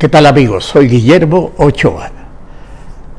¿Qué 0.00 0.08
tal 0.08 0.24
amigos? 0.24 0.64
Soy 0.64 0.88
Guillermo 0.88 1.52
Ochoa. 1.58 2.10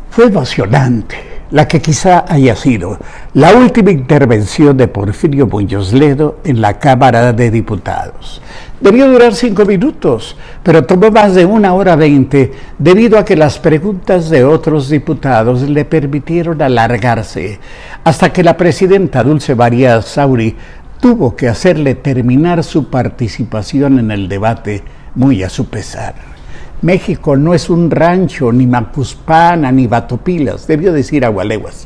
Fue 0.10 0.26
emocionante 0.26 1.16
la 1.52 1.68
que 1.68 1.80
quizá 1.80 2.26
haya 2.28 2.56
sido 2.56 2.98
la 3.36 3.54
última 3.54 3.92
intervención 3.92 4.76
de 4.76 4.88
Porfirio 4.88 5.46
Muñoz 5.46 5.94
Ledo 5.94 6.40
en 6.44 6.60
la 6.60 6.80
Cámara 6.80 7.34
de 7.34 7.52
Diputados. 7.52 8.42
Debió 8.80 9.08
durar 9.12 9.36
cinco 9.36 9.64
minutos, 9.64 10.36
pero 10.64 10.84
tomó 10.84 11.12
más 11.12 11.36
de 11.36 11.46
una 11.46 11.76
hora 11.76 11.96
veinte 11.96 12.52
debido 12.80 13.20
a 13.20 13.26
que 13.26 13.36
las 13.36 13.60
preguntas 13.60 14.32
de 14.32 14.44
otros 14.44 14.90
diputados 14.90 15.62
le 15.62 15.86
permitieron 15.86 16.64
alargarse 16.64 17.60
hasta 18.04 18.34
que 18.34 18.44
la 18.44 18.58
presidenta 18.58 19.24
Dulce 19.24 19.54
María 19.54 20.02
Sauri 20.02 20.56
tuvo 21.00 21.36
que 21.36 21.48
hacerle 21.48 21.94
terminar 21.94 22.64
su 22.64 22.90
participación 22.90 24.00
en 24.00 24.10
el 24.10 24.28
debate 24.28 24.82
muy 25.14 25.44
a 25.44 25.50
su 25.50 25.68
pesar. 25.68 26.41
México 26.82 27.36
no 27.36 27.54
es 27.54 27.70
un 27.70 27.92
rancho, 27.92 28.52
ni 28.52 28.66
Macuspana, 28.66 29.72
ni 29.72 29.86
Batopilas, 29.86 30.66
debió 30.66 30.92
decir 30.92 31.24
Agualeguas. 31.24 31.86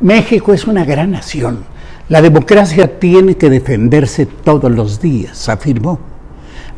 México 0.00 0.54
es 0.54 0.66
una 0.66 0.86
gran 0.86 1.10
nación. 1.10 1.64
La 2.08 2.22
democracia 2.22 2.98
tiene 2.98 3.36
que 3.36 3.50
defenderse 3.50 4.24
todos 4.24 4.70
los 4.70 4.98
días, 4.98 5.48
afirmó. 5.50 6.00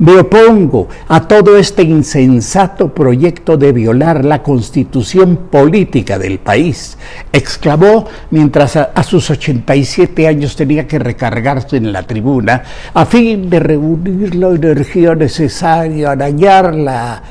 Me 0.00 0.18
opongo 0.18 0.88
a 1.06 1.28
todo 1.28 1.56
este 1.56 1.84
insensato 1.84 2.92
proyecto 2.92 3.56
de 3.56 3.70
violar 3.70 4.24
la 4.24 4.42
constitución 4.42 5.36
política 5.48 6.18
del 6.18 6.40
país, 6.40 6.98
exclamó 7.32 8.06
mientras 8.30 8.74
a, 8.74 8.90
a, 8.94 9.04
sus 9.04 9.30
87 9.30 10.26
años 10.26 10.56
tenía 10.56 10.88
que 10.88 10.98
recargarse 10.98 11.76
en 11.76 11.92
la 11.92 12.02
tribuna 12.02 12.64
a 12.92 13.06
fin 13.06 13.48
de 13.48 13.60
reunir 13.60 14.34
la 14.34 14.48
energía 14.48 15.14
necesaria, 15.14 16.10
arañarla 16.10 17.22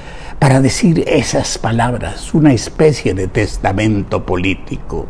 para 0.42 0.60
decir 0.60 1.04
esas 1.06 1.60
palabras, 1.60 2.34
una 2.34 2.52
especie 2.52 3.14
de 3.14 3.28
testamento 3.28 4.26
político. 4.26 5.06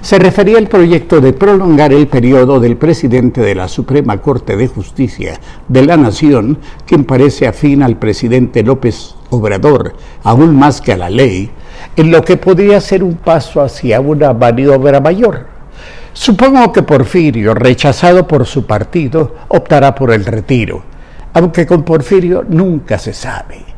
Se 0.00 0.18
refería 0.18 0.58
al 0.58 0.66
proyecto 0.66 1.20
de 1.20 1.32
prolongar 1.32 1.92
el 1.92 2.08
periodo 2.08 2.58
del 2.58 2.76
presidente 2.76 3.42
de 3.42 3.54
la 3.54 3.68
Suprema 3.68 4.20
Corte 4.20 4.56
de 4.56 4.66
Justicia 4.66 5.38
de 5.68 5.86
la 5.86 5.96
Nación, 5.96 6.58
quien 6.84 7.04
parece 7.04 7.46
afín 7.46 7.84
al 7.84 7.96
presidente 7.96 8.64
López 8.64 9.14
Obrador, 9.30 9.94
aún 10.24 10.56
más 10.56 10.80
que 10.80 10.94
a 10.94 10.96
la 10.96 11.10
ley, 11.10 11.48
en 11.94 12.10
lo 12.10 12.24
que 12.24 12.36
podría 12.36 12.80
ser 12.80 13.04
un 13.04 13.14
paso 13.14 13.60
hacia 13.60 14.00
una 14.00 14.32
maniobra 14.32 14.98
mayor. 14.98 15.46
Supongo 16.12 16.72
que 16.72 16.82
Porfirio, 16.82 17.54
rechazado 17.54 18.26
por 18.26 18.46
su 18.46 18.66
partido, 18.66 19.36
optará 19.46 19.94
por 19.94 20.10
el 20.10 20.24
retiro, 20.24 20.82
aunque 21.34 21.66
con 21.66 21.84
Porfirio 21.84 22.44
nunca 22.48 22.98
se 22.98 23.12
sabe. 23.12 23.71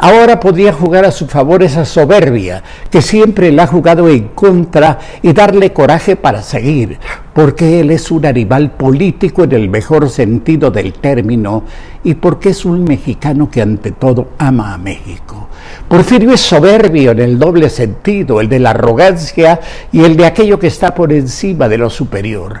Ahora 0.00 0.38
podría 0.38 0.72
jugar 0.72 1.04
a 1.04 1.10
su 1.10 1.26
favor 1.26 1.64
esa 1.64 1.84
soberbia 1.84 2.62
que 2.88 3.02
siempre 3.02 3.50
le 3.50 3.60
ha 3.60 3.66
jugado 3.66 4.08
en 4.08 4.28
contra 4.28 5.00
y 5.22 5.32
darle 5.32 5.72
coraje 5.72 6.14
para 6.14 6.40
seguir, 6.40 7.00
porque 7.34 7.80
él 7.80 7.90
es 7.90 8.08
un 8.12 8.24
animal 8.24 8.70
político 8.70 9.42
en 9.42 9.52
el 9.52 9.68
mejor 9.68 10.08
sentido 10.08 10.70
del 10.70 10.92
término 10.92 11.64
y 12.04 12.14
porque 12.14 12.50
es 12.50 12.64
un 12.64 12.84
mexicano 12.84 13.50
que 13.50 13.60
ante 13.60 13.90
todo 13.90 14.28
ama 14.38 14.72
a 14.72 14.78
México. 14.78 15.48
Porfirio 15.88 16.30
es 16.30 16.42
soberbio 16.42 17.10
en 17.10 17.18
el 17.18 17.36
doble 17.36 17.68
sentido, 17.68 18.40
el 18.40 18.48
de 18.48 18.60
la 18.60 18.70
arrogancia 18.70 19.58
y 19.90 20.04
el 20.04 20.16
de 20.16 20.26
aquello 20.26 20.60
que 20.60 20.68
está 20.68 20.94
por 20.94 21.12
encima 21.12 21.68
de 21.68 21.76
lo 21.76 21.90
superior. 21.90 22.60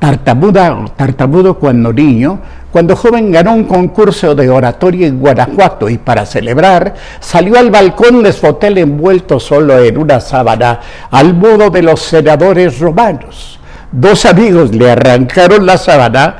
Tartamuda, 0.00 0.84
tartamudo 0.96 1.58
cuando 1.58 1.90
niño, 1.90 2.40
cuando 2.74 2.96
joven 2.96 3.30
ganó 3.30 3.52
un 3.54 3.66
concurso 3.66 4.34
de 4.34 4.50
oratoria 4.50 5.06
en 5.06 5.20
Guanajuato 5.20 5.88
y 5.88 5.96
para 5.96 6.26
celebrar 6.26 6.92
salió 7.20 7.56
al 7.56 7.70
balcón 7.70 8.20
de 8.24 8.32
su 8.32 8.48
hotel 8.48 8.78
envuelto 8.78 9.38
solo 9.38 9.78
en 9.78 9.96
una 9.96 10.18
sábana 10.18 10.80
al 11.12 11.34
modo 11.34 11.70
de 11.70 11.82
los 11.82 12.02
senadores 12.02 12.80
romanos. 12.80 13.60
Dos 13.92 14.24
amigos 14.24 14.74
le 14.74 14.90
arrancaron 14.90 15.64
la 15.64 15.78
sábana 15.78 16.34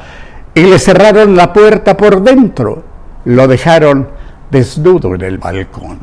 y 0.53 0.63
le 0.63 0.81
cerraron 0.81 1.37
la 1.37 1.53
puerta 1.53 1.97
por 1.97 2.21
dentro. 2.21 2.83
Lo 3.27 3.47
dejaron 3.47 4.09
desnudo 4.51 5.15
en 5.15 5.21
el 5.21 5.39
balcón. 5.39 6.01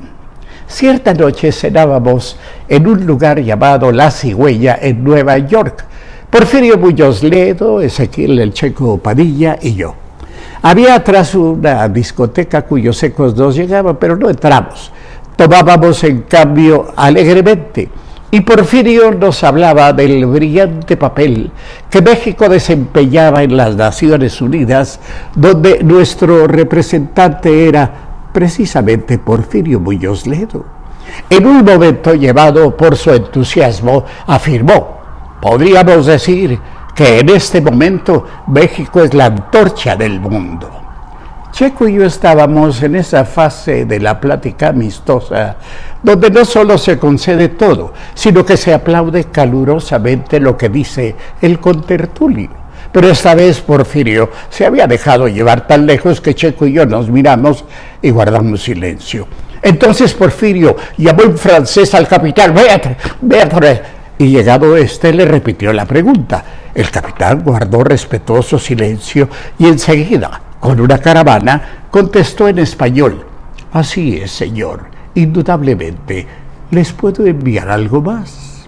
Cierta 0.65 1.13
noche 1.13 1.51
cenábamos 1.51 2.37
en 2.69 2.87
un 2.87 3.05
lugar 3.05 3.41
llamado 3.41 3.91
La 3.91 4.09
Cigüeña 4.09 4.77
en 4.81 5.03
Nueva 5.03 5.39
York. 5.39 5.83
Porfirio 6.29 6.77
Muñoz 6.77 7.21
Ledo, 7.21 7.81
Ezequiel 7.81 8.39
El 8.39 8.53
Checo 8.53 8.97
Padilla 8.97 9.59
y 9.61 9.75
yo. 9.75 10.00
Había 10.63 10.95
atrás 10.95 11.33
una 11.33 11.89
discoteca 11.89 12.61
cuyos 12.63 13.01
ecos 13.01 13.35
nos 13.35 13.55
llegaban, 13.55 13.97
pero 13.97 14.15
no 14.15 14.29
entramos. 14.29 14.91
Tomábamos 15.35 16.03
en 16.03 16.21
cambio 16.23 16.93
alegremente. 16.95 17.89
Y 18.33 18.41
Porfirio 18.41 19.11
nos 19.11 19.43
hablaba 19.43 19.91
del 19.91 20.25
brillante 20.25 20.95
papel 20.95 21.51
que 21.89 22.01
México 22.01 22.47
desempeñaba 22.47 23.43
en 23.43 23.57
las 23.57 23.75
Naciones 23.75 24.39
Unidas, 24.41 24.99
donde 25.35 25.83
nuestro 25.83 26.47
representante 26.47 27.67
era 27.67 27.91
precisamente 28.31 29.17
Porfirio 29.17 29.79
Muñoz 29.79 30.27
Ledo. 30.27 30.63
En 31.29 31.45
un 31.45 31.65
momento 31.65 32.13
llevado 32.13 32.77
por 32.77 32.95
su 32.95 33.11
entusiasmo, 33.11 34.05
afirmó, 34.27 34.99
podríamos 35.41 36.05
decir 36.05 36.57
que 36.95 37.19
en 37.19 37.29
este 37.29 37.61
momento 37.61 38.25
México 38.47 39.01
es 39.03 39.13
la 39.13 39.25
antorcha 39.25 39.95
del 39.95 40.19
mundo. 40.19 40.69
Checo 41.51 41.87
y 41.87 41.95
yo 41.95 42.05
estábamos 42.05 42.81
en 42.81 42.95
esa 42.95 43.25
fase 43.25 43.85
de 43.85 43.99
la 43.99 44.19
plática 44.19 44.69
amistosa, 44.69 45.57
donde 46.01 46.29
no 46.29 46.45
solo 46.45 46.77
se 46.77 46.97
concede 46.97 47.49
todo, 47.49 47.93
sino 48.13 48.45
que 48.45 48.55
se 48.55 48.73
aplaude 48.73 49.25
calurosamente 49.25 50.39
lo 50.39 50.55
que 50.57 50.69
dice 50.69 51.15
el 51.41 51.59
contertulio. 51.59 52.49
Pero 52.91 53.09
esta 53.09 53.35
vez 53.35 53.59
Porfirio 53.61 54.29
se 54.49 54.65
había 54.65 54.87
dejado 54.87 55.27
llevar 55.27 55.67
tan 55.67 55.85
lejos 55.85 56.21
que 56.21 56.35
Checo 56.35 56.65
y 56.65 56.73
yo 56.73 56.85
nos 56.85 57.09
miramos 57.09 57.65
y 58.01 58.09
guardamos 58.09 58.63
silencio. 58.63 59.27
Entonces 59.61 60.13
Porfirio 60.13 60.75
llamó 60.97 61.23
en 61.23 61.37
francés 61.37 61.93
al 61.93 62.07
capitán, 62.07 62.53
Beatre, 62.53 62.97
Beatre, 63.21 63.81
y 64.17 64.29
llegado 64.29 64.75
este 64.77 65.13
le 65.13 65.25
repitió 65.25 65.71
la 65.73 65.85
pregunta. 65.85 66.43
El 66.73 66.89
capitán 66.89 67.43
guardó 67.43 67.83
respetuoso 67.83 68.57
silencio 68.57 69.27
y 69.59 69.67
enseguida, 69.67 70.41
con 70.59 70.79
una 70.79 70.99
caravana, 70.99 71.85
contestó 71.91 72.47
en 72.47 72.59
español. 72.59 73.25
Así 73.73 74.17
es, 74.17 74.31
señor, 74.31 74.85
indudablemente. 75.15 76.27
¿Les 76.71 76.93
puedo 76.93 77.25
enviar 77.25 77.69
algo 77.69 78.01
más? 78.01 78.67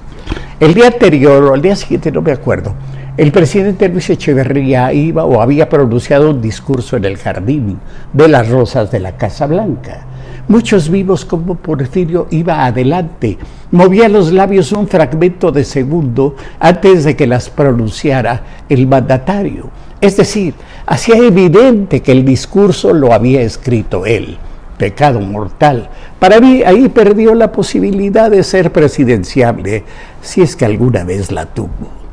El 0.60 0.74
día 0.74 0.88
anterior, 0.88 1.44
o 1.44 1.54
al 1.54 1.62
día 1.62 1.76
siguiente, 1.76 2.12
no 2.12 2.22
me 2.22 2.32
acuerdo, 2.32 2.74
el 3.16 3.32
presidente 3.32 3.90
Luis 3.90 4.10
Echeverría 4.10 4.92
iba 4.92 5.24
o 5.24 5.40
había 5.40 5.70
pronunciado 5.70 6.32
un 6.32 6.42
discurso 6.42 6.98
en 6.98 7.06
el 7.06 7.18
jardín 7.18 7.80
de 8.12 8.28
las 8.28 8.50
rosas 8.50 8.92
de 8.92 9.00
la 9.00 9.18
Casa 9.18 9.46
Blanca. 9.46 10.06
Muchos 10.48 10.90
vimos 10.90 11.24
como 11.24 11.56
Porfirio 11.56 12.28
iba 12.30 12.66
adelante, 12.66 13.38
movía 13.72 14.10
los 14.10 14.34
labios 14.34 14.74
un 14.74 14.90
fragmento 14.90 15.54
de 15.54 15.64
segundo 15.64 16.36
antes 16.60 17.06
de 17.06 17.16
que 17.16 17.26
las 17.26 17.50
pronunciara 17.50 18.44
el 18.68 18.86
mandatario. 18.86 19.70
Es 20.02 20.18
decir, 20.18 20.54
hacía 20.86 21.16
evidente 21.16 22.02
que 22.02 22.12
el 22.12 22.26
discurso 22.26 22.94
lo 22.94 23.14
había 23.14 23.42
escrito 23.42 24.06
él. 24.06 24.38
Pecado 24.78 25.22
mortal. 25.22 25.90
Para 26.20 26.42
mí 26.42 26.62
ahí 26.62 26.90
perdió 26.90 27.34
la 27.36 27.50
posibilidad 27.54 28.30
de 28.30 28.44
ser 28.44 28.74
presidenciable, 28.74 29.86
si 30.22 30.42
es 30.42 30.58
que 30.58 30.66
alguna 30.66 31.06
vez 31.06 31.32
la 31.32 31.46
tuvo. 31.46 32.04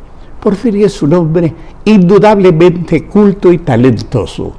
Porfirio 0.41 0.87
es 0.87 1.03
un 1.03 1.15
hombre 1.15 1.53
indudablemente 1.85 3.07
culto 3.07 3.53
y 3.53 3.59
talentoso, 3.59 4.55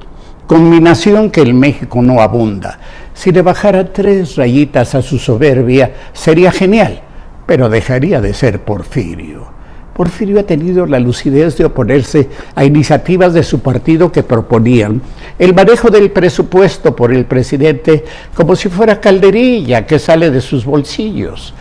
combinación 0.45 1.31
que 1.31 1.41
en 1.41 1.57
México 1.57 2.01
no 2.01 2.19
abunda 2.19 2.77
si 3.21 3.31
le 3.31 3.43
bajara 3.43 3.93
tres 3.93 4.35
rayitas 4.35 4.95
a 4.95 5.03
su 5.03 5.19
soberbia, 5.19 5.91
sería 6.11 6.51
genial, 6.51 7.01
pero 7.45 7.69
dejaría 7.69 8.19
de 8.19 8.33
ser 8.33 8.61
Porfirio. 8.61 9.45
Porfirio 9.93 10.39
ha 10.39 10.43
tenido 10.43 10.87
la 10.87 10.99
lucidez 10.99 11.55
de 11.55 11.65
oponerse 11.65 12.29
a 12.55 12.65
iniciativas 12.65 13.35
de 13.35 13.43
su 13.43 13.59
partido 13.59 14.11
que 14.11 14.23
proponían 14.23 15.03
el 15.37 15.53
manejo 15.53 15.91
del 15.91 16.09
presupuesto 16.09 16.95
por 16.95 17.13
el 17.13 17.25
presidente 17.25 18.05
como 18.33 18.55
si 18.55 18.69
fuera 18.69 18.99
calderilla 18.99 19.85
que 19.85 19.99
sale 19.99 20.31
de 20.31 20.41
sus 20.41 20.65
bolsillos. 20.65 21.53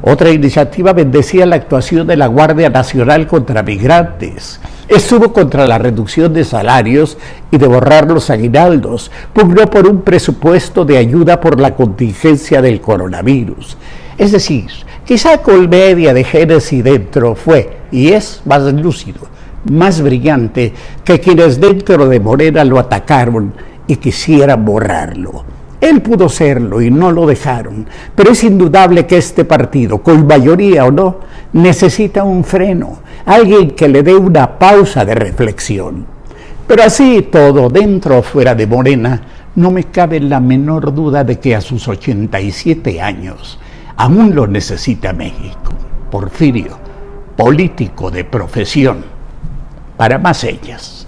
Otra 0.00 0.30
iniciativa 0.30 0.94
bendecía 0.94 1.44
la 1.44 1.56
actuación 1.56 2.06
de 2.06 2.16
la 2.16 2.26
Guardia 2.26 2.70
Nacional 2.70 3.26
contra 3.26 3.62
migrantes. 3.62 4.58
Estuvo 4.90 5.32
contra 5.32 5.68
la 5.68 5.78
reducción 5.78 6.34
de 6.34 6.44
salarios 6.44 7.16
y 7.52 7.58
de 7.58 7.68
borrar 7.68 8.10
los 8.10 8.28
aguinaldos. 8.28 9.12
Pugnó 9.32 9.70
por 9.70 9.86
un 9.86 10.02
presupuesto 10.02 10.84
de 10.84 10.98
ayuda 10.98 11.40
por 11.40 11.60
la 11.60 11.76
contingencia 11.76 12.60
del 12.60 12.80
coronavirus. 12.80 13.76
Es 14.18 14.32
decir, 14.32 14.66
quizá 15.04 15.38
Colmedia 15.38 16.12
de 16.12 16.24
Génesis 16.24 16.82
dentro 16.82 17.36
fue 17.36 17.70
y 17.92 18.08
es 18.08 18.42
más 18.44 18.62
lúcido, 18.64 19.20
más 19.70 20.02
brillante 20.02 20.72
que 21.04 21.20
quienes 21.20 21.60
dentro 21.60 22.08
de 22.08 22.18
Morena 22.18 22.64
lo 22.64 22.80
atacaron 22.80 23.54
y 23.86 23.94
quisieran 23.94 24.64
borrarlo. 24.64 25.44
Él 25.80 26.02
pudo 26.02 26.28
serlo 26.28 26.82
y 26.82 26.90
no 26.90 27.10
lo 27.10 27.26
dejaron, 27.26 27.86
pero 28.14 28.32
es 28.32 28.44
indudable 28.44 29.06
que 29.06 29.16
este 29.16 29.44
partido, 29.44 30.02
con 30.02 30.26
mayoría 30.26 30.84
o 30.84 30.90
no, 30.90 31.20
necesita 31.54 32.22
un 32.22 32.44
freno, 32.44 32.98
alguien 33.24 33.70
que 33.70 33.88
le 33.88 34.02
dé 34.02 34.14
una 34.14 34.58
pausa 34.58 35.04
de 35.04 35.14
reflexión. 35.14 36.04
Pero 36.66 36.82
así 36.82 37.28
todo, 37.32 37.68
dentro 37.68 38.18
o 38.18 38.22
fuera 38.22 38.54
de 38.54 38.66
Morena, 38.66 39.22
no 39.56 39.70
me 39.70 39.84
cabe 39.84 40.20
la 40.20 40.38
menor 40.38 40.94
duda 40.94 41.24
de 41.24 41.38
que 41.40 41.56
a 41.56 41.60
sus 41.60 41.88
87 41.88 43.00
años 43.00 43.58
aún 43.96 44.34
lo 44.34 44.46
necesita 44.46 45.12
México. 45.12 45.72
Porfirio, 46.10 46.78
político 47.36 48.10
de 48.10 48.24
profesión, 48.24 49.04
para 49.96 50.18
más 50.18 50.44
ellas. 50.44 50.99